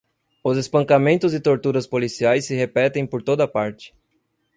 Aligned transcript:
os 0.43 0.57
espancamentos 0.57 1.31
e 1.31 1.39
torturas 1.39 1.85
policiais 1.85 2.43
se 2.47 2.55
repetem 2.55 3.05
por 3.05 3.21
toda 3.21 3.47
parte 3.47 3.93